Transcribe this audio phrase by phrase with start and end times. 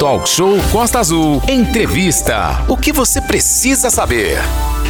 [0.00, 1.42] Talk Show Costa Azul.
[1.46, 2.64] Entrevista.
[2.66, 4.38] O que você precisa saber?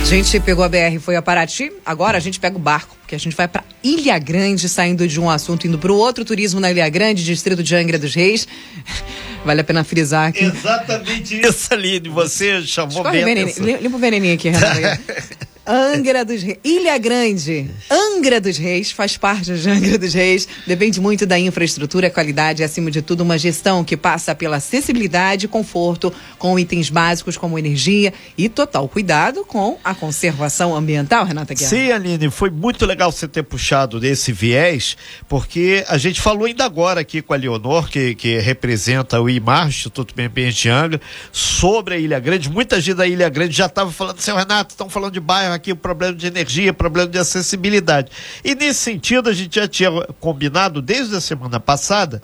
[0.00, 1.72] A gente pegou a BR e foi a Paraty.
[1.84, 5.18] Agora a gente pega o barco, porque a gente vai para Ilha Grande, saindo de
[5.20, 6.24] um assunto, indo para o outro.
[6.24, 8.46] Turismo na Ilha Grande, distrito de Angra dos Reis.
[9.44, 10.44] Vale a pena frisar aqui.
[10.44, 12.08] Exatamente isso, Aline.
[12.08, 13.78] Você chamou Escorre bem.
[13.80, 15.02] limpa o veneninho aqui, Renato.
[15.66, 16.58] Angra dos Reis.
[16.64, 17.70] Ilha Grande.
[17.90, 20.48] Angra dos Reis faz parte de Angra dos Reis.
[20.66, 25.46] Depende muito da infraestrutura, qualidade e, acima de tudo, uma gestão que passa pela acessibilidade
[25.46, 31.54] e conforto, com itens básicos como energia e total cuidado com a conservação ambiental, Renata
[31.54, 31.70] Guerra.
[31.70, 34.96] Sim, Aline, foi muito legal você ter puxado desse viés,
[35.28, 39.68] porque a gente falou ainda agora aqui com a Leonor, que, que representa o IMAR,
[39.68, 42.50] Instituto Meio Ambiente de Angra, sobre a Ilha Grande.
[42.50, 45.76] Muita gente da Ilha Grande já estava falando, seu Renato, estão falando de bairro o
[45.76, 48.10] problema de energia, problema de acessibilidade.
[48.44, 52.22] E nesse sentido, a gente já tinha combinado desde a semana passada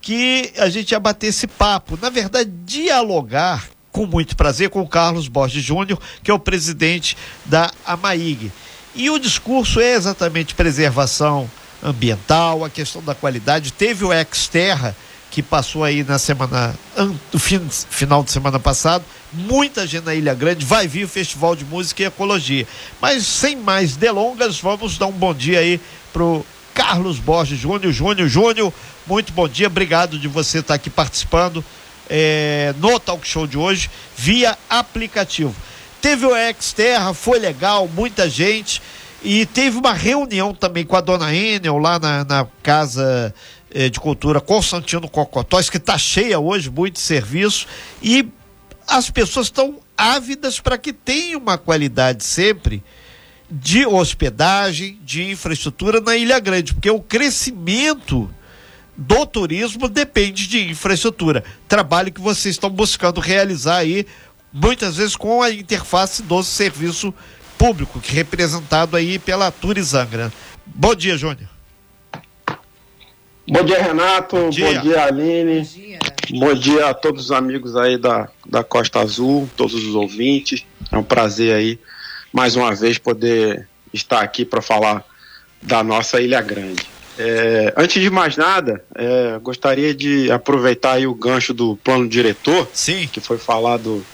[0.00, 1.98] que a gente ia bater esse papo.
[2.00, 7.16] Na verdade, dialogar com muito prazer com o Carlos Borges Júnior, que é o presidente
[7.46, 8.52] da AMAIG.
[8.94, 11.50] E o discurso é exatamente preservação
[11.82, 13.72] ambiental, a questão da qualidade.
[13.72, 14.96] Teve o Exterra,
[15.34, 16.72] que passou aí na semana,
[17.32, 21.56] no fim, final de semana passado, muita gente na Ilha Grande, vai vir o Festival
[21.56, 22.64] de Música e Ecologia.
[23.00, 25.80] Mas sem mais delongas, vamos dar um bom dia aí
[26.12, 27.92] pro Carlos Borges Júnior.
[27.92, 28.72] Júnior, Júnior,
[29.08, 31.64] muito bom dia, obrigado de você estar aqui participando
[32.08, 35.52] é, no talk show de hoje, via aplicativo.
[36.00, 38.80] Teve o Exterra, foi legal, muita gente.
[39.20, 43.34] E teve uma reunião também com a dona Enel lá na, na Casa
[43.74, 47.66] eh, de Cultura Constantino Cocotóis, que está cheia hoje, muito serviço.
[48.00, 48.26] E
[48.86, 52.82] as pessoas estão ávidas para que tenha uma qualidade sempre
[53.50, 58.30] de hospedagem, de infraestrutura na Ilha Grande, porque o crescimento
[58.96, 61.44] do turismo depende de infraestrutura.
[61.68, 64.06] Trabalho que vocês estão buscando realizar aí,
[64.52, 67.12] muitas vezes com a interface do serviço
[67.58, 70.32] público, que é representado aí pela Turizangra.
[70.64, 71.53] Bom dia, Júnior.
[73.46, 74.36] Bom dia, Renato.
[74.36, 75.58] Bom dia, Bom dia Aline.
[75.58, 75.98] Bom dia.
[76.30, 80.64] Bom dia a todos os amigos aí da, da Costa Azul, todos os ouvintes.
[80.90, 81.78] É um prazer aí,
[82.32, 85.04] mais uma vez, poder estar aqui para falar
[85.60, 86.86] da nossa Ilha Grande.
[87.18, 92.66] É, antes de mais nada, é, gostaria de aproveitar aí o gancho do plano diretor,
[92.72, 93.06] Sim.
[93.12, 94.04] que foi falado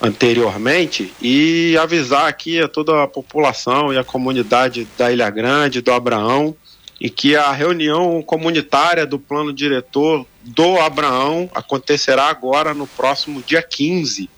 [0.00, 5.90] anteriormente, e avisar aqui a toda a população e a comunidade da Ilha Grande, do
[5.90, 6.54] Abraão,
[7.00, 13.62] e que a reunião comunitária do plano diretor do Abraão acontecerá agora no próximo dia
[13.62, 14.30] 15.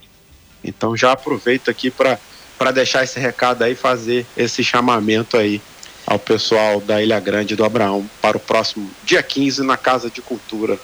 [0.65, 5.61] Então já aproveito aqui para deixar esse recado aí, fazer esse chamamento aí
[6.07, 10.23] ao pessoal da Ilha Grande do Abraão para o próximo dia 15 na Casa de
[10.23, 10.79] Cultura,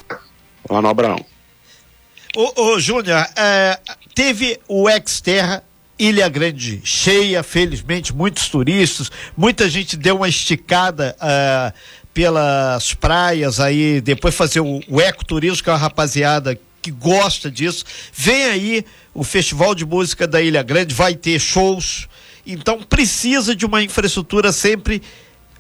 [0.68, 1.24] lá no Abraão.
[2.34, 3.78] Ô, ô Júnior, é,
[4.14, 5.62] teve o Exterra
[6.02, 11.72] Ilha Grande cheia, felizmente, muitos turistas, muita gente deu uma esticada uh,
[12.12, 17.84] pelas praias aí, depois fazer o, o ecoturismo, que é uma rapaziada que gosta disso.
[18.12, 22.08] Vem aí o Festival de Música da Ilha Grande, vai ter shows,
[22.44, 25.00] então precisa de uma infraestrutura sempre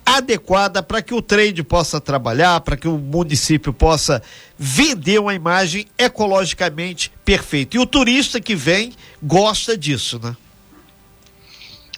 [0.04, 4.22] adequada para que o trade possa trabalhar, para que o município possa
[4.58, 7.76] vender uma imagem ecologicamente perfeita.
[7.76, 8.92] E o turista que vem
[9.22, 10.36] gosta disso, né?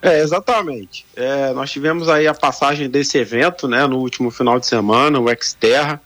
[0.02, 1.06] É, exatamente.
[1.16, 5.30] É, nós tivemos aí a passagem desse evento, né, no último final de semana, o
[5.30, 6.00] Exterra.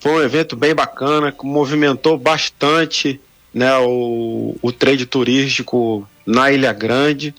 [0.00, 3.20] Foi um evento bem bacana, que movimentou bastante,
[3.52, 7.34] né, o, o trade turístico na Ilha Grande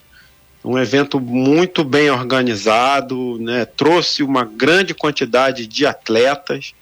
[0.64, 3.66] um evento muito bem organizado, né?
[3.66, 6.74] trouxe uma grande quantidade de atletas,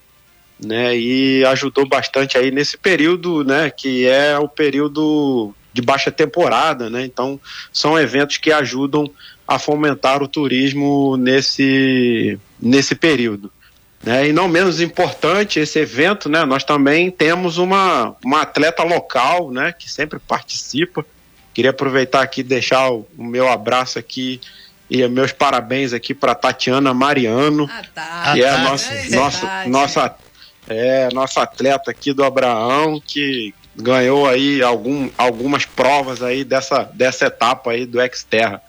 [0.63, 0.95] né?
[0.95, 3.71] E ajudou bastante aí nesse período, né?
[3.71, 7.03] Que é o período de baixa temporada, né?
[7.03, 7.39] Então
[7.73, 9.09] são eventos que ajudam
[9.47, 13.51] a fomentar o turismo nesse nesse período.
[14.03, 14.29] Né?
[14.29, 16.43] E não menos importante esse evento, né?
[16.45, 19.73] Nós também temos uma, uma atleta local, né?
[19.77, 21.05] Que sempre participa,
[21.53, 24.39] Queria aproveitar aqui e deixar o, o, meu abraço aqui
[24.89, 28.33] e meus parabéns aqui para Tatiana Mariano, ah, tá.
[28.33, 30.15] que é a nossa, é nossa, nossa,
[30.67, 37.25] é, nossa atleta aqui do Abraão, que ganhou aí algum, algumas provas aí dessa, dessa
[37.25, 38.61] etapa aí do Xterra.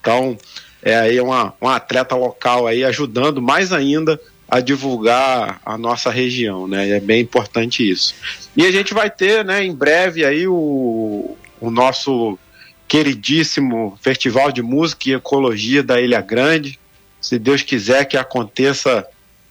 [0.00, 0.36] Então,
[0.82, 6.66] é aí uma, uma atleta local aí ajudando mais ainda a divulgar a nossa região,
[6.66, 6.88] né?
[6.88, 8.14] É bem importante isso.
[8.56, 12.38] E a gente vai ter, né, em breve aí o, o nosso
[12.86, 16.78] queridíssimo Festival de Música e Ecologia da Ilha Grande.
[17.20, 19.06] Se Deus quiser que aconteça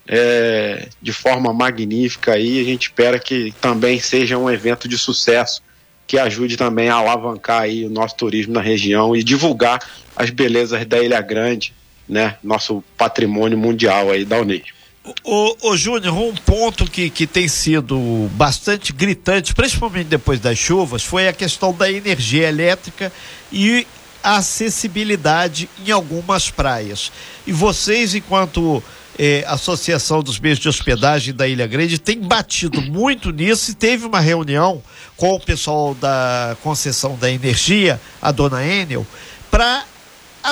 [0.08, 5.62] é, de forma magnífica e a gente espera que também seja um evento de sucesso
[6.08, 9.80] que ajude também a alavancar aí o nosso turismo na região e divulgar
[10.16, 11.74] as belezas da Ilha Grande,
[12.08, 12.38] né?
[12.42, 14.77] Nosso patrimônio mundial aí da Unesco.
[15.24, 21.04] O, o Júnior, um ponto que, que tem sido bastante gritante, principalmente depois das chuvas,
[21.04, 23.12] foi a questão da energia elétrica
[23.52, 23.88] e
[24.24, 27.12] a acessibilidade em algumas praias.
[27.46, 28.84] E vocês, enquanto
[29.18, 34.06] eh, Associação dos Meios de Hospedagem da Ilha Grande, tem batido muito nisso e teve
[34.06, 34.82] uma reunião
[35.16, 39.08] com o pessoal da concessão da energia, a dona Enel,
[39.50, 39.86] para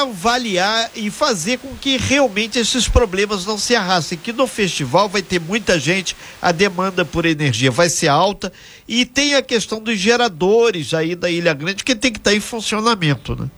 [0.01, 4.17] avaliar e fazer com que realmente esses problemas não se arrastem.
[4.17, 8.51] Que no festival vai ter muita gente, a demanda por energia vai ser alta
[8.87, 12.41] e tem a questão dos geradores aí da Ilha Grande que tem que estar em
[12.41, 13.49] funcionamento, né?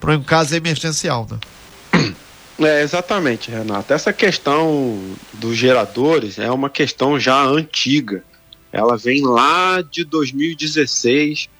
[0.00, 1.38] Para um caso emergencial, né?
[2.58, 3.92] É, exatamente, Renato.
[3.92, 4.98] Essa questão
[5.34, 8.24] dos geradores é uma questão já antiga.
[8.72, 11.50] Ela vem lá de 2016,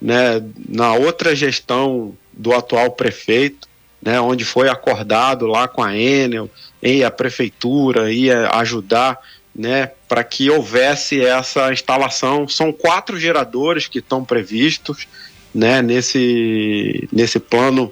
[0.00, 3.68] né, na outra gestão do atual prefeito,
[4.04, 6.50] né, onde foi acordado lá com a Enel
[6.82, 9.18] e a prefeitura ia ajudar
[9.56, 12.46] né, para que houvesse essa instalação.
[12.46, 15.08] São quatro geradores que estão previstos
[15.54, 17.90] né, nesse, nesse plano,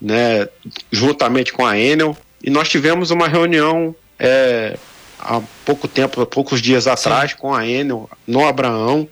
[0.00, 0.48] né,
[0.92, 2.16] juntamente com a Enel.
[2.42, 4.78] E nós tivemos uma reunião é,
[5.18, 7.38] há pouco tempo, há poucos dias atrás, Sim.
[7.38, 9.08] com a Enel no Abraão,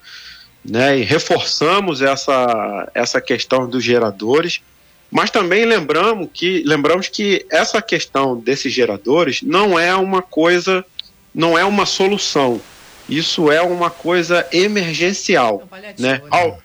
[0.64, 4.60] né, e reforçamos essa, essa questão dos geradores
[5.10, 10.84] mas também lembramos que, lembramos que essa questão desses geradores não é uma coisa,
[11.34, 12.60] não é uma solução.
[13.08, 15.66] Isso é uma coisa emergencial.
[15.72, 15.94] É um né?
[15.98, 16.22] né?
[16.30, 16.62] Ao,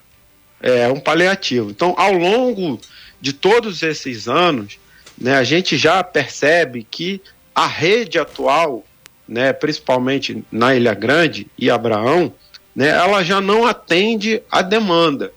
[0.62, 1.70] é um paliativo.
[1.70, 2.80] Então, ao longo
[3.22, 4.78] de todos esses anos,
[5.18, 7.22] né, a gente já percebe que
[7.56, 8.84] a rede atual,
[9.28, 12.34] né, principalmente na Ilha Grande e Abraão,
[12.76, 15.32] né, ela já não atende à demanda.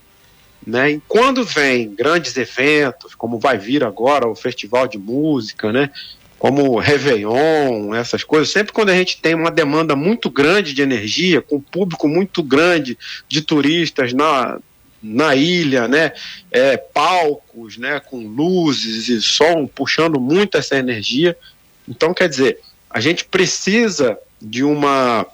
[0.66, 0.92] Né?
[0.92, 5.90] E quando vem grandes eventos, como vai vir agora o Festival de Música, né?
[6.38, 11.40] como Réveillon, essas coisas, sempre quando a gente tem uma demanda muito grande de energia,
[11.40, 12.98] com público muito grande
[13.28, 14.58] de turistas na,
[15.02, 16.12] na ilha, né?
[16.50, 18.00] É, palcos, né?
[18.00, 21.36] Com luzes e som puxando muito essa energia.
[21.88, 22.60] Então, quer dizer,
[22.90, 25.26] a gente precisa de uma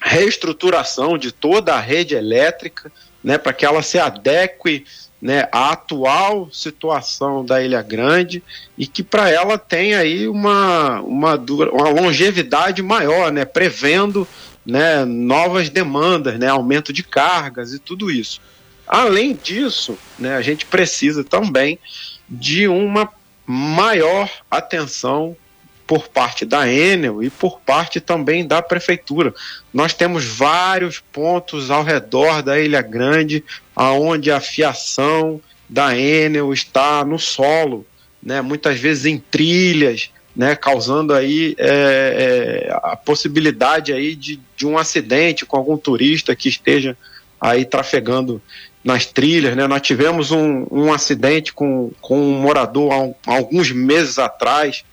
[0.00, 2.92] reestruturação de toda a rede elétrica,
[3.26, 4.84] né, para que ela se adeque
[5.20, 8.40] né, à atual situação da Ilha Grande
[8.78, 14.28] e que para ela tenha aí uma, uma, uma longevidade maior, né, prevendo
[14.64, 18.40] né, novas demandas, né, aumento de cargas e tudo isso.
[18.86, 21.80] Além disso, né, a gente precisa também
[22.28, 23.08] de uma
[23.44, 25.36] maior atenção
[25.86, 29.32] por parte da Enel e por parte também da prefeitura.
[29.72, 33.44] Nós temos vários pontos ao redor da Ilha Grande
[33.74, 37.86] aonde a fiação da Enel está no solo,
[38.22, 44.66] né, muitas vezes em trilhas, né, causando aí é, é, a possibilidade aí de, de
[44.66, 46.96] um acidente com algum turista que esteja
[47.40, 48.42] aí trafegando
[48.82, 49.66] nas trilhas, né?
[49.66, 54.84] Nós tivemos um, um acidente com, com um morador há, há alguns meses atrás,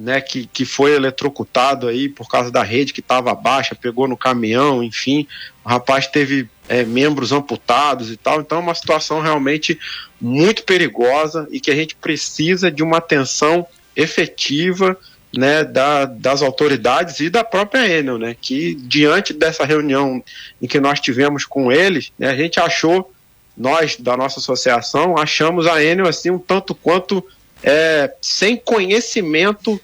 [0.00, 4.16] né, que, que foi eletrocutado aí por causa da rede que estava baixa, pegou no
[4.16, 5.26] caminhão, enfim,
[5.62, 9.78] o rapaz teve é, membros amputados e tal, então é uma situação realmente
[10.18, 14.96] muito perigosa e que a gente precisa de uma atenção efetiva
[15.36, 20.24] né, da, das autoridades e da própria Enel, né, que diante dessa reunião
[20.62, 23.12] em que nós tivemos com eles, né, a gente achou,
[23.54, 27.22] nós da nossa associação, achamos a Enel assim um tanto quanto
[27.62, 29.78] é, sem conhecimento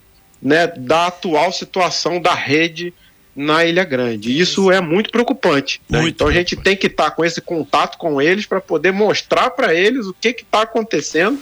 [0.47, 2.95] né, da atual situação da rede
[3.35, 4.39] na Ilha Grande.
[4.39, 5.81] Isso é muito preocupante.
[5.91, 6.03] Né?
[6.03, 8.93] Muito então a gente tem que estar tá com esse contato com eles para poder
[8.93, 11.37] mostrar para eles o que está acontecendo,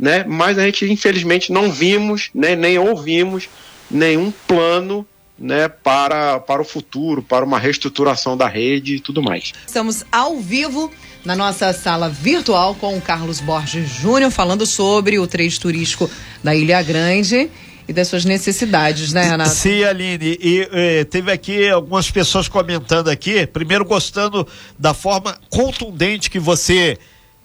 [0.00, 0.24] né?
[0.26, 3.46] Mas a gente infelizmente não vimos, né, nem ouvimos
[3.90, 5.06] nenhum plano
[5.38, 9.52] né, para, para o futuro, para uma reestruturação da rede e tudo mais.
[9.66, 10.90] Estamos ao vivo
[11.26, 16.10] na nossa sala virtual com o Carlos Borges Júnior falando sobre o trecho turístico
[16.42, 17.50] da Ilha Grande
[17.88, 19.50] e das suas necessidades, né, Renato?
[19.50, 20.38] Sim, Aline.
[20.40, 24.46] E, e teve aqui algumas pessoas comentando aqui, primeiro gostando
[24.78, 26.98] da forma contundente que você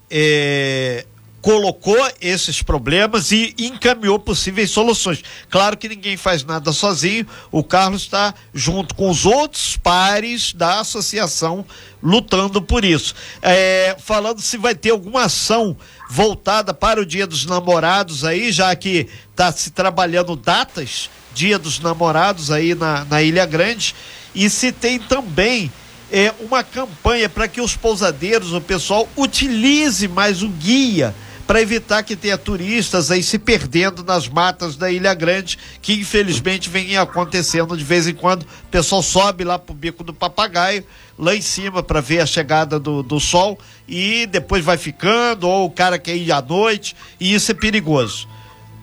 [0.10, 1.06] é,
[1.42, 5.24] colocou esses problemas e encaminhou possíveis soluções.
[5.50, 10.80] Claro que ninguém faz nada sozinho, o Carlos está junto com os outros pares da
[10.80, 11.66] associação
[12.02, 13.16] lutando por isso.
[13.42, 15.76] É, falando se vai ter alguma ação
[16.10, 21.80] voltada para o Dia dos Namorados aí, já que está se trabalhando datas Dia dos
[21.80, 23.96] Namorados aí na, na Ilha Grande.
[24.36, 25.72] E se tem também
[26.12, 31.16] é, uma campanha para que os pousadeiros, o pessoal, utilize mais o guia
[31.52, 36.70] para evitar que tenha turistas aí se perdendo nas matas da Ilha Grande, que infelizmente
[36.70, 38.44] vem acontecendo de vez em quando.
[38.44, 40.86] O pessoal sobe lá pro bico do papagaio,
[41.20, 45.66] lá em cima para ver a chegada do, do sol e depois vai ficando, ou
[45.66, 48.30] o cara quer ir à noite, e isso é perigoso.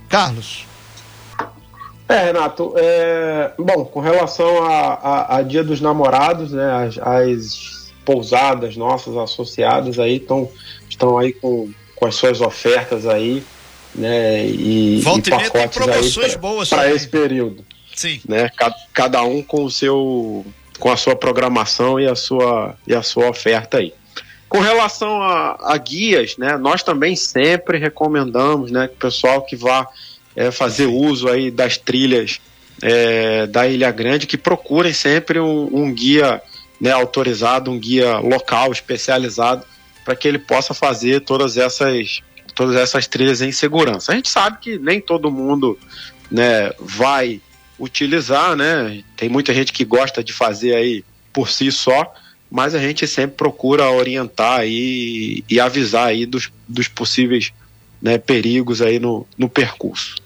[0.06, 0.66] Carlos.
[2.06, 7.92] É, Renato, é, bom, com relação a, a, a, Dia dos Namorados, né, as, as
[8.04, 10.50] pousadas nossas associadas aí tão,
[10.87, 13.43] estão aí com, com as suas ofertas aí,
[13.95, 17.64] né, e, Volta e pacotes aí para esse período.
[17.95, 18.21] Sim.
[18.28, 20.47] Né, cada, cada um com o seu,
[20.78, 23.93] com a sua programação e a sua, e a sua oferta aí.
[24.49, 29.57] Com relação a, a guias, né, nós também sempre recomendamos, né, que o pessoal que
[29.57, 29.87] vá
[30.37, 32.40] é, fazer uso aí das trilhas
[32.81, 36.40] é, da Ilha Grande, que procurem sempre um, um guia
[36.81, 39.64] né, autorizado, um guia local, especializado,
[40.08, 42.22] para que ele possa fazer todas essas,
[42.54, 44.10] todas essas trilhas em segurança.
[44.10, 45.78] A gente sabe que nem todo mundo
[46.30, 47.42] né, vai
[47.78, 49.04] utilizar, né?
[49.18, 52.10] Tem muita gente que gosta de fazer aí por si só,
[52.50, 57.52] mas a gente sempre procura orientar aí e avisar aí dos, dos possíveis
[58.00, 60.16] né, perigos aí no, no percurso.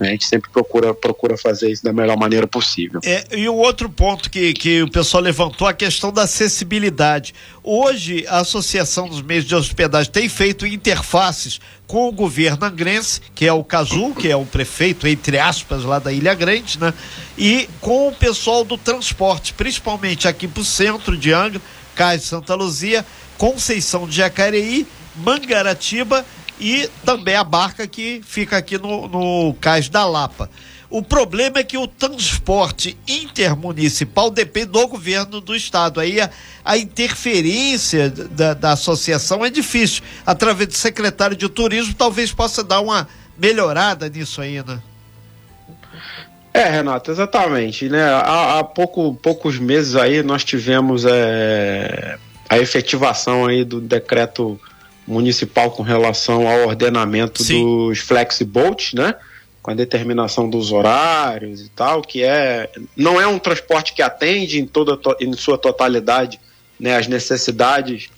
[0.00, 3.00] A gente sempre procura, procura fazer isso da melhor maneira possível.
[3.04, 7.34] É, e o outro ponto que, que o pessoal levantou, a questão da acessibilidade.
[7.62, 13.46] Hoje, a Associação dos Meios de Hospedagem tem feito interfaces com o governo angrense, que
[13.46, 16.94] é o Cazu, que é o prefeito, entre aspas, lá da Ilha Grande, né?
[17.36, 21.60] E com o pessoal do transporte, principalmente aqui para o centro de Angra,
[21.94, 23.04] Cais Santa Luzia,
[23.36, 26.24] Conceição de Jacareí, Mangaratiba
[26.62, 30.48] e também a barca que fica aqui no, no Cais da Lapa.
[30.88, 35.98] O problema é que o transporte intermunicipal depende do governo do estado.
[35.98, 36.30] Aí a,
[36.64, 40.04] a interferência da, da, associação é difícil.
[40.24, 44.74] Através do secretário de turismo, talvez possa dar uma melhorada nisso ainda.
[44.74, 44.82] Né?
[46.54, 47.88] É, Renato, exatamente.
[47.88, 48.04] Né?
[48.04, 54.60] Há, há pouco, poucos meses aí nós tivemos é, a efetivação aí do decreto
[55.06, 57.64] municipal com relação ao ordenamento Sim.
[57.64, 59.14] dos flexiboats, né?
[59.60, 64.58] Com a determinação dos horários e tal, que é não é um transporte que atende
[64.60, 66.40] em toda em sua totalidade,
[66.78, 68.10] né, as necessidades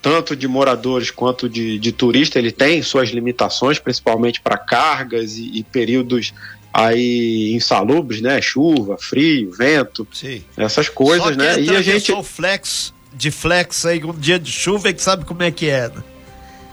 [0.00, 5.58] tanto de moradores quanto de, de turista, ele tem suas limitações, principalmente para cargas e,
[5.58, 6.32] e, períodos
[6.72, 8.40] aí insalubres, né?
[8.40, 10.42] Chuva, frio, vento, Sim.
[10.56, 11.60] essas coisas, né?
[11.60, 15.42] E a gente flex de flex aí um dia de chuva é que sabe como
[15.42, 15.88] é que é.
[15.88, 16.02] Né?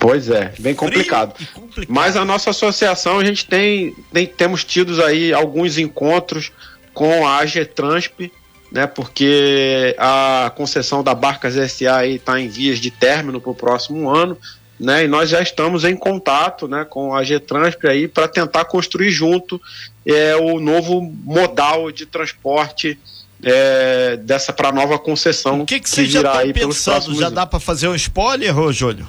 [0.07, 1.33] Pois é, bem complicado.
[1.51, 1.87] complicado.
[1.89, 6.51] Mas a nossa associação, a gente tem, tem temos tido aí alguns encontros
[6.93, 8.31] com a AG Transp,
[8.71, 14.07] né, porque a concessão da Barcas SA está em vias de término para o próximo
[14.07, 14.37] ano,
[14.79, 19.09] né, e nós já estamos em contato né, com a Transp aí para tentar construir
[19.09, 19.59] junto
[20.05, 22.99] é, o novo modal de transporte
[23.41, 27.29] é, dessa para nova concessão o que, que, que virá já aí pelos próximos Já
[27.29, 29.05] dá para fazer um spoiler, ô Júlio?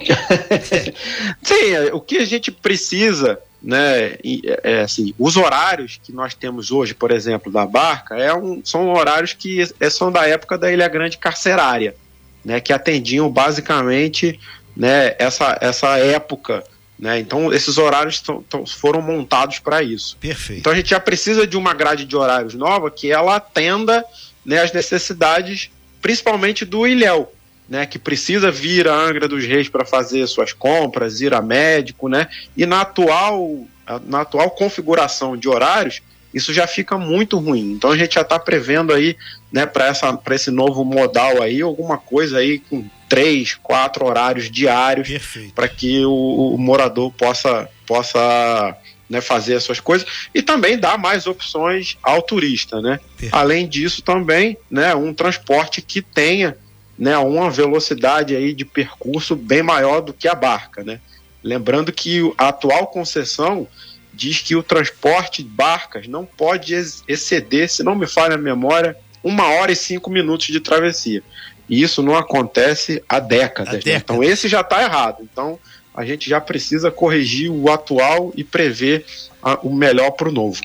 [1.42, 4.18] Sim, é, o que a gente precisa, né, é,
[4.62, 8.92] é, assim, os horários que nós temos hoje, por exemplo, da barca, é um, são
[8.92, 11.94] horários que é, são da época da Ilha Grande carcerária,
[12.44, 14.40] né, que atendiam basicamente,
[14.76, 16.64] né, essa, essa época,
[16.98, 18.22] né, então esses horários
[18.66, 20.16] foram montados para isso.
[20.18, 20.60] Perfeito.
[20.60, 24.04] Então a gente já precisa de uma grade de horários nova que ela atenda,
[24.44, 27.30] né, as necessidades, principalmente do ilhéu,
[27.70, 32.08] né, que precisa vir a Angra dos Reis para fazer suas compras, ir a médico,
[32.08, 32.26] né?
[32.56, 33.64] E na atual,
[34.06, 36.02] na atual configuração de horários,
[36.34, 37.70] isso já fica muito ruim.
[37.70, 39.16] Então a gente já está prevendo aí,
[39.52, 45.08] né, para esse novo modal aí, alguma coisa aí com três, quatro horários diários
[45.54, 48.76] para que o, o, morador possa, possa
[49.08, 52.98] né, fazer as suas coisas e também dar mais opções ao turista, né?
[53.32, 56.56] Além disso também, né, um transporte que tenha
[57.00, 61.00] né, uma velocidade aí de percurso bem maior do que a barca, né?
[61.42, 63.66] Lembrando que a atual concessão
[64.12, 66.74] diz que o transporte de barcas não pode
[67.08, 71.22] exceder, se não me falha a memória, uma hora e cinco minutos de travessia.
[71.66, 73.82] E isso não acontece há décadas.
[73.82, 73.94] Né?
[73.94, 75.22] Então esse já está errado.
[75.22, 75.58] Então
[75.94, 79.06] a gente já precisa corrigir o atual e prever
[79.42, 80.60] a, o melhor para o novo.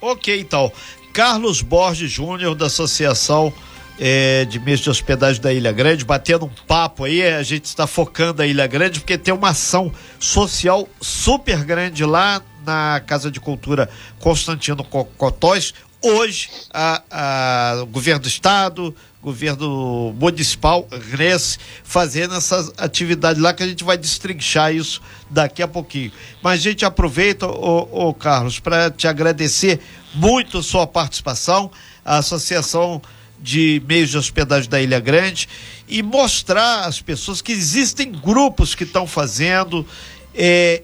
[0.00, 0.70] Ok, então.
[1.12, 3.52] Carlos Borges Júnior, da Associação
[3.98, 7.86] é, de mês de hospedagem da Ilha Grande, batendo um papo aí, a gente está
[7.86, 13.40] focando a Ilha Grande porque tem uma ação social super grande lá na Casa de
[13.40, 13.88] Cultura
[14.20, 15.74] Constantino Cotóis.
[16.00, 23.64] Hoje, a, a, o governo do estado, governo municipal, Grécia, fazendo essas atividades lá que
[23.64, 26.12] a gente vai destrinchar isso daqui a pouquinho.
[26.40, 29.80] Mas a gente aproveita, ô, ô Carlos, para te agradecer
[30.14, 31.68] muito sua participação,
[32.04, 33.02] a Associação
[33.40, 35.48] de Meios de Hospedagem da Ilha Grande
[35.88, 39.86] e mostrar às pessoas que existem grupos que estão fazendo.
[40.34, 40.82] É,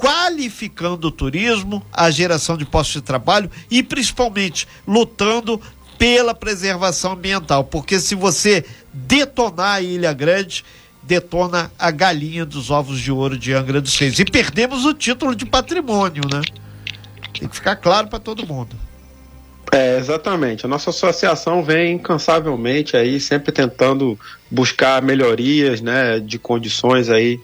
[0.00, 5.60] qualificando o turismo, a geração de postos de trabalho e principalmente lutando
[5.98, 10.64] pela preservação ambiental, porque se você detonar a Ilha Grande,
[11.02, 14.18] detona a galinha dos ovos de ouro de Angra dos Reis.
[14.18, 16.40] E perdemos o título de patrimônio, né?
[17.38, 18.74] Tem que ficar claro para todo mundo.
[19.72, 20.66] É, exatamente.
[20.66, 24.18] A nossa associação vem incansavelmente aí, sempre tentando
[24.50, 27.40] buscar melhorias, né, de condições aí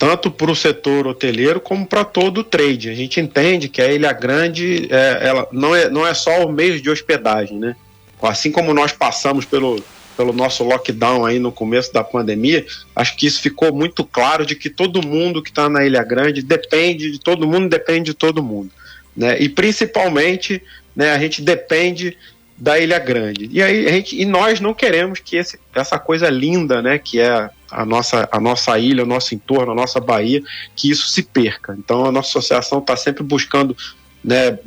[0.00, 2.88] tanto para o setor hoteleiro como para todo o trade.
[2.88, 6.50] A gente entende que a Ilha Grande é, ela não, é, não é só o
[6.50, 7.76] meio de hospedagem, né?
[8.22, 9.78] Assim como nós passamos pelo,
[10.16, 12.64] pelo nosso lockdown aí no começo da pandemia,
[12.96, 16.40] acho que isso ficou muito claro de que todo mundo que está na Ilha Grande
[16.40, 18.70] depende de todo mundo, depende de todo mundo.
[19.14, 19.38] Né?
[19.38, 20.62] E principalmente
[21.00, 22.14] né, a gente depende
[22.58, 23.48] da Ilha Grande.
[23.50, 27.18] E aí a gente, e nós não queremos que esse, essa coisa linda, né, que
[27.18, 30.42] é a nossa, a nossa ilha, o nosso entorno, a nossa Bahia,
[30.76, 31.74] que isso se perca.
[31.78, 33.74] Então a nossa associação está sempre buscando,
[34.22, 34.58] né,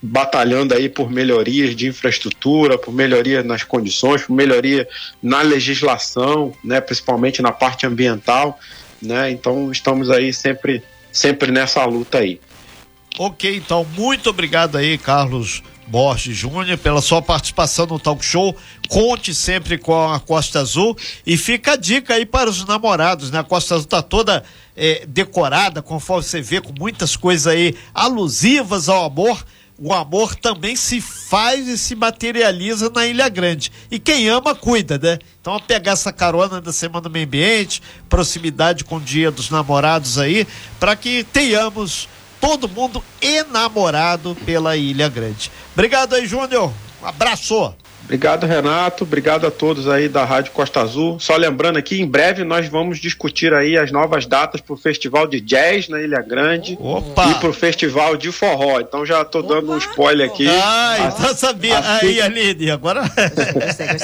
[0.00, 4.88] batalhando aí por melhorias de infraestrutura, por melhoria nas condições, por melhoria
[5.22, 8.58] na legislação, né, principalmente na parte ambiental,
[9.02, 9.30] né.
[9.30, 12.40] Então estamos aí sempre, sempre nessa luta aí.
[13.18, 18.54] Ok, então muito obrigado aí, Carlos Borges Júnior, pela sua participação no talk show.
[18.90, 20.94] Conte sempre com a Costa Azul
[21.26, 23.38] e fica a dica aí para os namorados, né?
[23.38, 24.44] A Costa Azul tá toda
[24.76, 29.42] é, decorada, conforme você vê, com muitas coisas aí alusivas ao amor.
[29.78, 33.70] O amor também se faz e se materializa na Ilha Grande.
[33.90, 35.18] E quem ama, cuida, né?
[35.40, 40.18] Então, pegar essa carona da Semana do Meio Ambiente, proximidade com o Dia dos Namorados
[40.18, 40.46] aí,
[40.80, 42.08] para que tenhamos
[42.46, 45.50] todo mundo enamorado pela Ilha Grande.
[45.74, 46.72] Obrigado aí, Júnior.
[47.02, 47.74] Um abraço.
[48.04, 49.02] Obrigado, Renato.
[49.02, 51.18] Obrigado a todos aí da Rádio Costa Azul.
[51.18, 55.26] Só lembrando aqui, em breve nós vamos discutir aí as novas datas para o Festival
[55.26, 57.30] de Jazz na Ilha Grande Opa.
[57.30, 58.78] e para o Festival de Forró.
[58.78, 60.46] Então já estou dando um spoiler aqui.
[60.48, 61.76] Ah, então sabia.
[61.80, 63.02] Assim, aí, Aline, agora.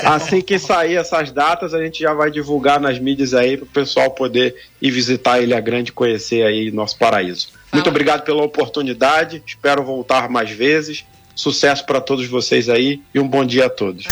[0.03, 3.69] assim que sair essas datas, a gente já vai divulgar nas mídias aí para o
[3.69, 7.62] pessoal poder ir visitar a Ilha Grande e conhecer aí nosso paraíso.
[7.73, 9.43] Muito obrigado pela oportunidade.
[9.47, 11.05] Espero voltar mais vezes.
[11.35, 14.05] Sucesso para todos vocês aí e um bom dia a todos.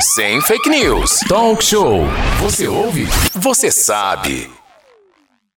[0.00, 1.20] Sem fake news.
[1.28, 2.04] Talk show.
[2.40, 3.06] Você ouve?
[3.34, 4.59] Você sabe.